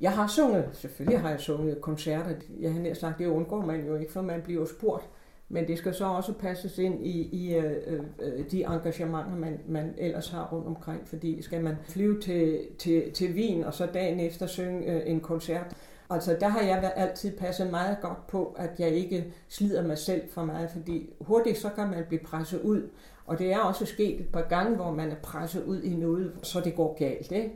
[0.00, 2.30] Jeg har sunget, selvfølgelig har jeg sunget koncerter.
[2.60, 5.08] Jeg har nær sagt, det undgår man jo ikke, for man bliver spurgt.
[5.48, 9.94] Men det skal så også passes ind i, i øh, øh, de engagementer, man, man
[9.98, 11.08] ellers har rundt omkring.
[11.08, 15.20] Fordi skal man flyve til, til, til Wien og så dagen efter synge øh, en
[15.20, 15.76] koncert,
[16.10, 19.98] Altså der har jeg været- altid passet meget godt på, at jeg ikke slider mig
[19.98, 22.82] selv for meget, fordi hurtigt så kan man blive presset ud.
[23.26, 26.32] Og det er også sket et par gange, hvor man er presset ud i noget,
[26.42, 27.52] så det går galt, ikke?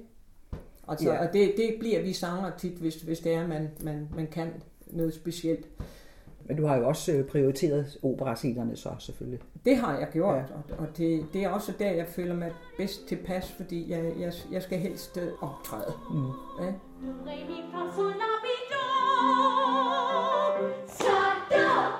[0.88, 1.26] Altså, Ja.
[1.26, 4.48] Og det, det bliver vi sanger tit, hvis, hvis det er, man, man, man kan
[4.86, 5.68] noget specielt.
[6.50, 9.40] Men du har jo også øh, prioriteret operascenerne så selvfølgelig.
[9.64, 10.42] Det har jeg gjort, Ja.
[10.42, 14.32] og, og det, det er også der, jeg føler mig bedst tilpas, fordi jeg, jeg,
[14.52, 15.92] jeg skal helst øh, optræde.
[16.10, 16.16] Mm.
[16.64, 16.72] Ja.
[17.26, 18.82] Re mi fa sol la mi do.
[20.86, 21.04] Sa
[21.50, 21.92] do.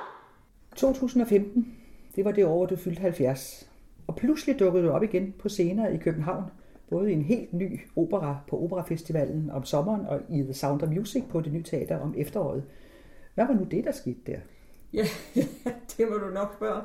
[0.76, 1.74] 2015,
[2.16, 3.70] det var det år, du fyldte 70.
[4.06, 6.44] Og pludselig dukkede du op igen på scener i København.
[6.90, 10.88] Både i en helt ny opera på Operafestivalen om sommeren og i The Sound of
[10.88, 12.64] Music på det nye teater om efteråret.
[13.40, 14.38] Hvad var nu det, der skete der?
[14.92, 15.04] Ja,
[15.96, 16.82] det må du nok spørge.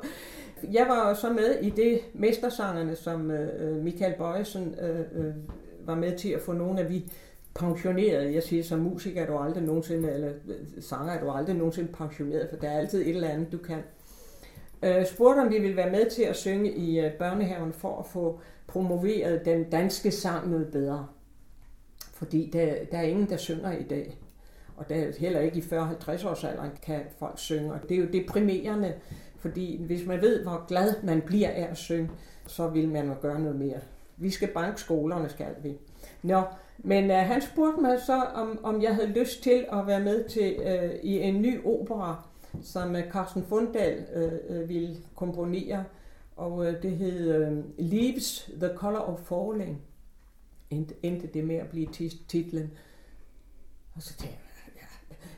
[0.72, 5.34] Jeg var jo så med i det mestersangerne, som øh, øh Michael Bøjsen øh, øh,
[5.80, 7.12] var med til at få nogle af vi
[7.54, 8.34] pensioneret.
[8.34, 11.92] Jeg siger, som musiker er du aldrig nogensinde, eller øh, sanger er du aldrig nogensinde
[11.92, 13.82] pensioneret, for der er altid et eller andet, du kan.
[14.82, 18.06] Øh, spurgte om vi ville være med til at synge i øh, børnehaven for at
[18.06, 21.06] få promoveret den danske sang noget bedre.
[22.12, 24.18] Fordi der, der er ingen, der synger i dag.
[24.76, 27.72] Og det er heller ikke i 40-50 års alderen kan folk synge.
[27.72, 28.94] Og det er jo deprimerende,
[29.38, 32.10] fordi hvis man ved, hvor glad man bliver af at synge,
[32.46, 33.80] så vil man jo gøre noget mere.
[34.16, 35.78] Vi skal banke skolerne, skal vi.
[36.22, 36.42] Nå,
[36.78, 40.28] men uh, han spurgte mig så, om, om jeg havde lyst til at være med
[40.28, 42.22] til uh, i en ny opera,
[42.62, 45.84] som uh, Carsten Fundal uh, uh, ville komponere.
[46.36, 49.82] Og uh, det hed uh, Leaves the Color of Falling.
[50.70, 51.86] Endte, endte det med at blive
[52.28, 52.70] titlen.
[53.94, 54.45] Og så tænkte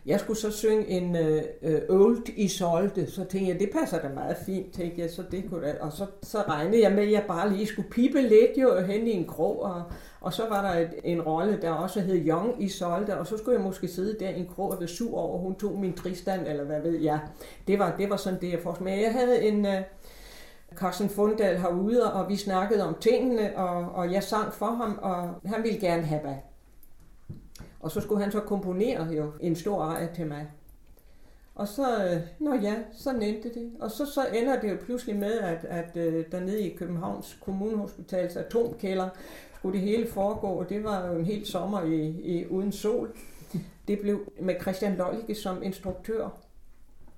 [0.06, 4.36] jeg, skulle så synge en uh, Old Isolde, så tænkte jeg, det passer da meget
[4.46, 5.74] fint, tænkte jeg, så det kunne da.
[5.80, 9.06] Og så, så regnede jeg med, at jeg bare lige skulle pipe lidt jo hen
[9.06, 9.82] i en krog, og,
[10.20, 13.58] og så var der et, en rolle, der også hed Young Isolde, og så skulle
[13.58, 16.46] jeg måske sidde der i en krog og være sur over, hun tog min tristand,
[16.46, 17.20] eller hvad ved jeg.
[17.66, 19.66] Det var, det var sådan det, jeg får Men jeg havde en...
[19.66, 19.72] Uh,
[20.74, 25.28] Carsten Fundal herude, og vi snakkede om tingene, og, og jeg sang for ham, og
[25.44, 26.34] han ville gerne have hvad
[27.80, 30.46] og så skulle han så komponere jo en stor ejer til mig.
[31.54, 33.72] Og så, øh, nå ja, så endte det.
[33.80, 38.36] Og så, så ender det jo pludselig med, at, at uh, dernede i Københavns Kommunehospitals
[38.36, 39.08] atomkælder
[39.56, 43.16] skulle det hele foregå, og det var jo en hel sommer i, i uden sol.
[43.88, 46.28] Det blev med Christian Lollicke som instruktør.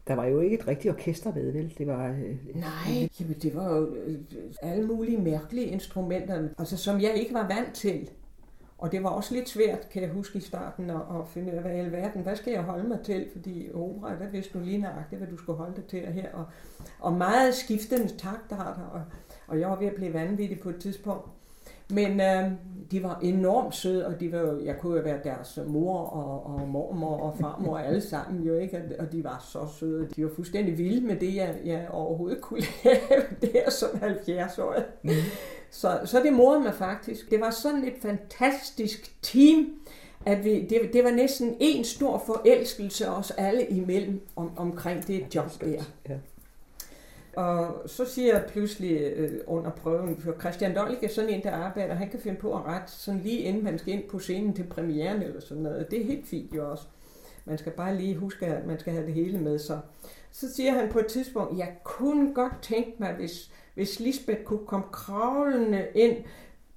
[0.06, 1.74] Der var jo ikke et rigtigt orkester med, vel?
[1.78, 2.08] Det var...
[2.08, 4.18] Øh, Nej, jamen, det var jo øh,
[4.62, 8.10] alle mulige mærkelige instrumenter, altså, som jeg ikke var vant til.
[8.80, 11.56] Og det var også lidt svært, kan jeg huske i starten, at, at finde ud
[11.56, 13.26] af, hvad i alverden, hvad skal jeg holde mig til?
[13.32, 16.32] Fordi opera, der vidste du lige nøjagtigt, hvad du skulle holde dig til her.
[16.32, 16.44] Og,
[17.00, 19.02] og meget skiftende takter har der, og,
[19.46, 21.26] og jeg var ved at blive vanvittig på et tidspunkt.
[21.90, 22.50] Men øh,
[22.90, 26.68] de var enormt søde, og de var, jeg kunne jo være deres mor og, og
[26.68, 30.08] mormor og farmor alle sammen jo ikke, og de var så søde.
[30.16, 34.74] De var fuldstændig vilde med det, jeg, jeg overhovedet kunne lave der som 70 år.
[35.02, 35.10] Mm.
[35.70, 37.30] Så, så det morede mig faktisk.
[37.30, 39.66] Det var sådan et fantastisk team,
[40.26, 45.34] at vi, det, det var næsten en stor forelskelse os alle imellem om, omkring det
[45.34, 45.82] job der.
[46.08, 46.14] Ja.
[47.36, 51.50] Og så siger jeg pludselig øh, under prøven, for Christian Dolke er sådan en, der
[51.50, 54.54] arbejder, han kan finde på at rette sådan lige inden man skal ind på scenen
[54.54, 55.90] til premieren eller sådan noget.
[55.90, 56.84] Det er helt fint jo også.
[57.44, 59.80] Man skal bare lige huske, at man skal have det hele med sig.
[60.32, 64.66] Så siger han på et tidspunkt, jeg kunne godt tænke mig, hvis, hvis Lisbeth kunne
[64.66, 66.16] komme kravlende ind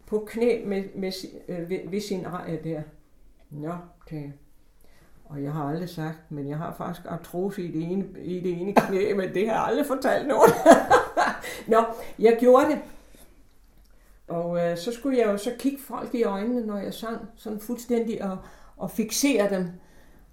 [0.06, 1.12] på knæ med, med,
[1.47, 2.82] øh, ved, ved sin ejer der.
[3.49, 4.29] Nå, okay.
[5.25, 8.62] Og jeg har aldrig sagt, men jeg har faktisk artrose i det ene, i det
[8.62, 10.51] ene knæ, men det har jeg aldrig fortalt nogen.
[11.67, 11.84] Nå,
[12.19, 12.79] jeg gjorde det.
[14.27, 17.60] Og øh, så skulle jeg jo så kigge folk i øjnene, når jeg sang, sådan
[17.60, 18.38] fuldstændig og,
[18.77, 19.67] og fixere dem.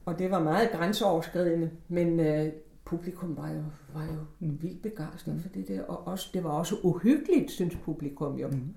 [0.05, 2.53] Og det var meget grænseoverskridende, men øh,
[2.91, 3.63] publikum var jo,
[3.95, 5.41] var jo vildt begejstret mm.
[5.41, 5.83] for det der.
[5.83, 8.49] Og også, det var også uhyggeligt, synes publikum jo.
[8.49, 8.75] Mm.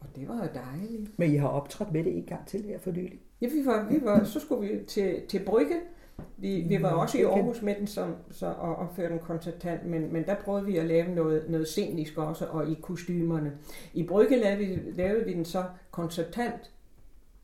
[0.00, 1.18] Og det var jo dejligt.
[1.18, 3.20] Men I har optrådt med det en gang til her for nylig?
[3.40, 5.80] Ja, vi var, vi var, så skulle vi til, til Brygge.
[6.36, 9.86] Vi, vi var også i Aarhus med den som, så, og, og førte en koncertant,
[9.86, 13.52] men, men der prøvede vi at lave noget, noget scenisk også, og i kostymerne.
[13.94, 16.72] I Brygge lavede vi, lavede vi den så koncertant,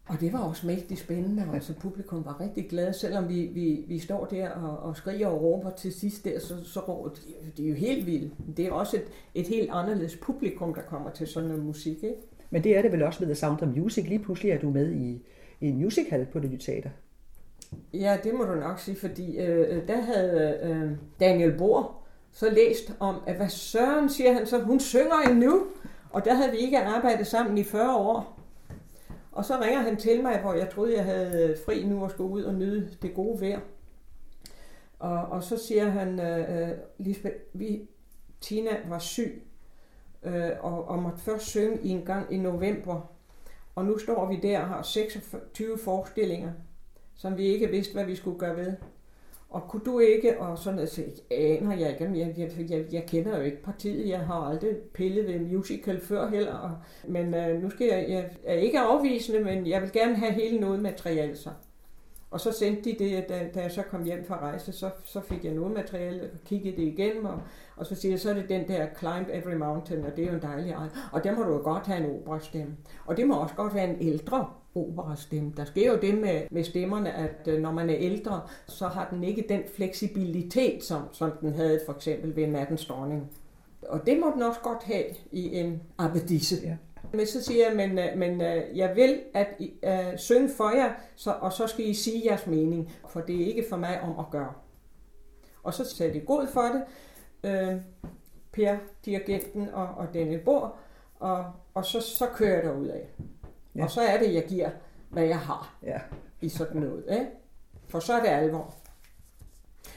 [0.07, 3.99] og det var også mægtig spændende, altså publikum var rigtig glade, selvom vi, vi, vi
[3.99, 7.21] står der og, og skriger og råber til sidst der, så, så råber de,
[7.57, 8.33] det er jo helt vildt.
[8.57, 12.17] Det er også et, et helt anderledes publikum, der kommer til sådan noget musik, ikke?
[12.51, 14.09] Men det er det vel også med The Sound of Music.
[14.09, 15.23] Lige pludselig er du med i,
[15.61, 16.91] i en musical på det nye teater.
[17.93, 20.91] Ja, det må du nok sige, fordi øh, der havde øh,
[21.21, 21.97] Daniel Bohr
[22.33, 25.63] så læst om, at hvad Søren siger han så, hun synger endnu,
[26.11, 28.41] og der havde vi ikke arbejdet sammen i 40 år.
[29.35, 32.31] Og så ringer han til mig, hvor jeg troede, jeg havde fri nu og skulle
[32.31, 33.61] ud og nyde det gode vejr.
[34.99, 37.89] Og, og så siger han, øh, øh Lisbeth, vi,
[38.41, 39.43] Tina var syg,
[40.23, 43.15] øh, og, og måtte først synge i en gang i november.
[43.75, 46.53] Og nu står vi der og har 26 forestillinger,
[47.15, 48.73] som vi ikke vidste, hvad vi skulle gøre ved.
[49.55, 53.05] Og kunne du ikke, og sådan noget, så aner jeg ikke, jeg, jeg, jeg, jeg
[53.07, 56.71] kender jo ikke partiet, jeg har aldrig pillet ved musical før heller, og,
[57.09, 60.61] men øh, nu skal jeg, jeg er ikke afvisende, men jeg vil gerne have hele
[60.61, 61.51] noget materiale så.
[62.31, 65.21] Og så sendte de det, da, da jeg så kom hjem fra rejse, så, så
[65.21, 67.41] fik jeg noget materiale, og kiggede det igennem, og,
[67.77, 70.29] og så siger jeg, så er det den der Climb Every Mountain, og det er
[70.29, 70.91] jo en dejlig art.
[71.13, 72.77] Og der må du jo godt have en operastemme.
[73.07, 75.53] Og det må også godt være en ældre operastemme.
[75.57, 79.09] Der sker jo det med, med stemmerne, at øh, når man er ældre, så har
[79.11, 83.31] den ikke den fleksibilitet, som, som den havde for eksempel ved Nattens Dronning.
[83.89, 86.57] Og det må den også godt have i en abbedisse.
[86.63, 86.77] Ja.
[87.13, 90.93] Men så siger jeg, men, øh, men øh, jeg vil at uh, synge for jer,
[91.17, 94.19] så, og så skal I sige jeres mening, for det er ikke for mig om
[94.19, 94.53] at gøre.
[95.63, 96.85] Og så sagde de god for det,
[97.45, 97.81] uh,
[98.53, 100.77] Per, dirigenten og, og Daniel Bor,
[101.21, 103.09] og, og så, så kører jeg ud af.
[103.77, 103.85] Ja.
[103.85, 104.71] Og så er det, jeg giver,
[105.11, 106.01] hvad jeg har ja.
[106.41, 107.05] i sådan noget.
[107.11, 107.27] Ikke?
[107.89, 108.75] For så er det alvor.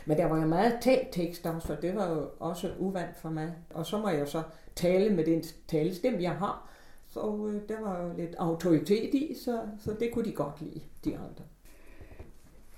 [0.05, 3.29] Men der var jo meget talt tekst også, og det var jo også uvandt for
[3.29, 3.53] mig.
[3.69, 4.41] Og så må jeg så
[4.75, 6.69] tale med den talestemme, jeg har.
[7.07, 10.81] Så øh, der var jo lidt autoritet i, så, så det kunne de godt lide,
[11.05, 11.43] de andre.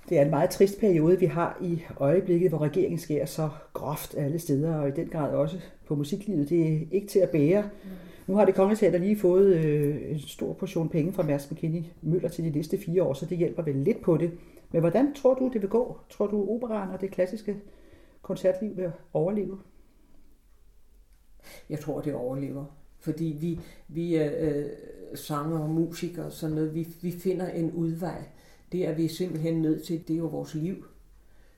[0.10, 4.16] Det er en meget trist periode, vi har i øjeblikket, hvor regeringen sker så groft
[4.18, 6.50] alle steder, og i den grad også på musiklivet.
[6.50, 7.62] Det er ikke til at bære.
[7.62, 7.90] Mm.
[8.30, 11.84] Nu har det kongelige teater lige fået øh, en stor portion penge fra Mærsk McKinney
[12.02, 14.32] Møller til de næste fire år, så det hjælper vel lidt på det.
[14.72, 15.98] Men hvordan tror du, det vil gå?
[16.10, 17.62] Tror du, operaen og det klassiske
[18.22, 19.60] koncertliv vil overleve?
[21.70, 22.66] Jeg tror, det overlever.
[23.00, 24.66] Fordi vi, vi er øh,
[25.16, 26.76] sanger og musikere og sådan noget.
[26.76, 28.24] Vi, vi finder en udvej.
[28.72, 30.08] Det er vi simpelthen nødt til.
[30.08, 30.86] Det er jo vores liv.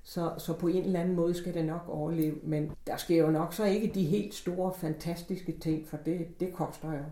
[0.03, 2.35] Så, så på en eller anden måde skal det nok overleve.
[2.43, 6.53] Men der sker jo nok så ikke de helt store, fantastiske ting, for det, det
[6.53, 7.03] koster jo.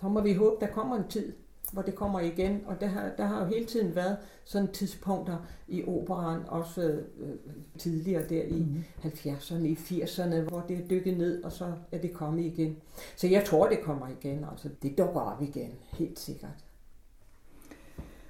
[0.00, 1.32] Så må vi håbe, der kommer en tid,
[1.72, 2.62] hvor det kommer igen.
[2.66, 5.36] Og der har, der har jo hele tiden været sådan tidspunkter
[5.68, 6.82] i operan, også
[7.18, 7.34] øh,
[7.78, 8.84] tidligere der i mm.
[9.04, 12.76] 70'erne, i 80'erne, hvor det er dykket ned, og så er det kommet igen.
[13.16, 14.44] Så jeg tror, det kommer igen.
[14.50, 16.65] Altså, det dukker op igen, helt sikkert.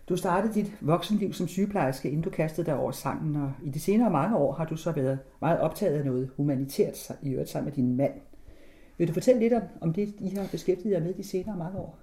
[0.09, 3.81] Du startede dit voksenliv som sygeplejerske, inden du kastede dig over sangen, og i de
[3.81, 7.65] senere mange år har du så været meget optaget af noget humanitært, i øvrigt sammen
[7.65, 8.13] med din mand.
[8.99, 11.79] Vil du fortælle lidt om, om det, I har beskæftiget jer med de senere mange
[11.79, 11.99] år?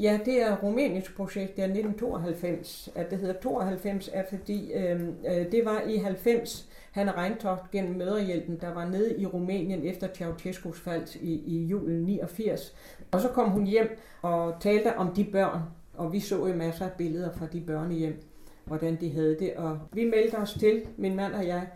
[0.00, 2.88] Ja, det er Rumænisk projekt, det er 1992.
[2.94, 7.98] At det hedder 92 er fordi, øh, øh, det var i 90, han Reintoft gennem
[7.98, 12.74] Møderhjælpen, der var nede i Rumænien efter Ceausescu's fald i, i julen 89.
[13.10, 15.60] Og så kom hun hjem og talte om de børn,
[15.94, 18.22] og vi så jo masser af billeder fra de børnehjem,
[18.64, 19.54] hvordan de havde det.
[19.54, 21.66] Og vi meldte os til, min mand og jeg.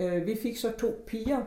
[0.00, 1.42] Øh, vi fik så to piger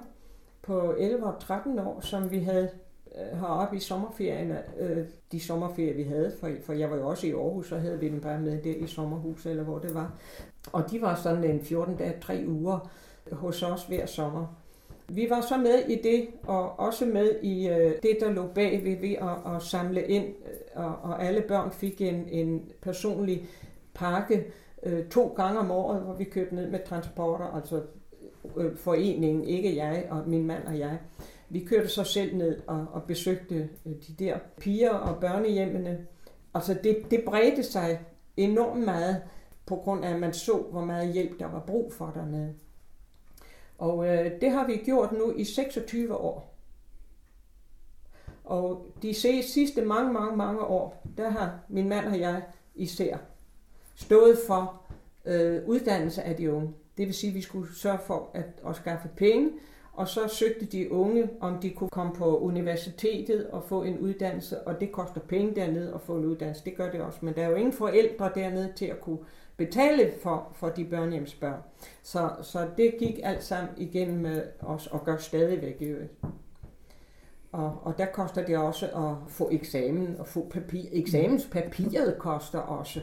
[0.61, 2.69] på 11 og 13 år, som vi havde
[3.15, 7.31] øh, heroppe i sommerferien, øh, de sommerferier, vi havde, for, jeg var jo også i
[7.31, 10.13] Aarhus, så havde vi dem bare med der i sommerhus, eller hvor det var.
[10.71, 12.91] Og de var sådan en 14 dage, tre uger
[13.31, 14.64] hos os hver sommer.
[15.07, 18.83] Vi var så med i det, og også med i øh, det, der lå bag
[18.83, 23.45] ved, ved at, at samle ind, øh, og, og alle børn fik en, en personlig
[23.93, 24.45] pakke
[24.83, 27.81] øh, to gange om året, hvor vi kørte ned med transporter, altså
[28.57, 30.97] øh, foreningen, ikke jeg og min mand og jeg.
[31.49, 36.05] Vi kørte så selv ned og, og besøgte øh, de der piger og børnehjemmene.
[36.53, 37.99] Altså det, det bredte sig
[38.37, 39.21] enormt meget,
[39.65, 42.53] på grund af, at man så, hvor meget hjælp der var brug for dernede.
[43.77, 46.55] Og øh, det har vi gjort nu i 26 år.
[48.43, 49.13] Og de
[49.43, 52.43] sidste mange, mange, mange år, der har min mand og jeg
[52.75, 53.17] især
[53.95, 54.81] stået for
[55.25, 56.73] øh, uddannelse af de unge.
[56.97, 59.51] Det vil sige, at vi skulle sørge for at, at skaffe penge,
[59.93, 64.61] og så søgte de unge, om de kunne komme på universitetet og få en uddannelse,
[64.67, 66.65] og det koster penge dernede at få en uddannelse.
[66.65, 69.19] Det gør det også, men der er jo ingen forældre dernede til at kunne
[69.57, 71.59] betale for, for de børnehjemsbørn.
[72.03, 76.13] Så, så det gik alt sammen igennem med os og gør stadigvæk i øvrigt.
[77.51, 80.83] Og, og der koster det også at få eksamen og få papir.
[80.91, 83.01] Eksamenspapiret koster også.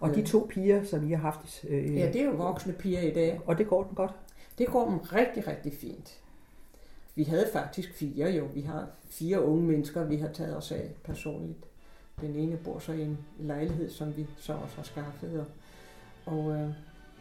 [0.00, 1.64] Og de to piger, som I har haft...
[1.68, 3.40] Øh, ja, det er jo voksne piger i dag.
[3.46, 4.12] Og det går dem godt?
[4.58, 6.20] Det går dem rigtig, rigtig fint.
[7.14, 8.44] Vi havde faktisk fire jo.
[8.54, 11.64] Vi har fire unge mennesker, vi har taget os af personligt.
[12.20, 15.40] Den ene bor så i en lejlighed, som vi så også har skaffet.
[15.40, 15.46] Og,
[16.30, 16.68] og øh,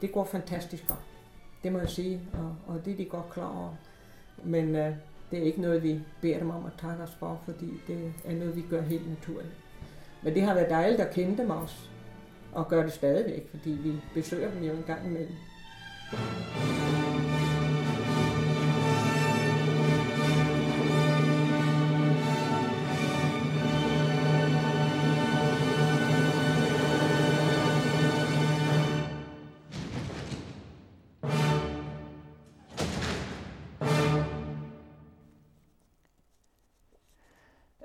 [0.01, 0.99] det går fantastisk godt.
[1.63, 3.69] Det må jeg sige, og, og det er de godt klar over.
[4.43, 4.93] Men øh,
[5.31, 8.35] det er ikke noget, vi beder dem om at takke os for, fordi det er
[8.35, 9.53] noget, vi gør helt naturligt.
[10.21, 11.75] Men det har været dejligt at kende dem også,
[12.53, 15.35] og gøre det stadigvæk, fordi vi besøger dem jo en gang imellem.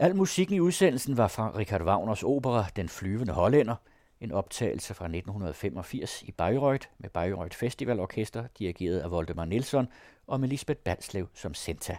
[0.04, 3.76] Al musikken i udsendelsen var fra Richard Wagners opera Den flyvende hollænder,
[4.20, 9.86] en optagelse fra 1985 i Bayreuth med Bayreuth Festivalorkester, dirigeret af Voldemar Nielsen
[10.26, 11.96] og med Lisbeth Balslev som Senta.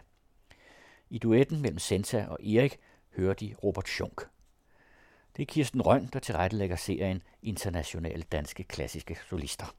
[1.10, 2.80] I duetten mellem Senta og Erik
[3.16, 4.28] hører de Robert Schunk.
[5.36, 9.76] Det er Kirsten Røn, der tilrettelægger serien Internationale Danske Klassiske Solister.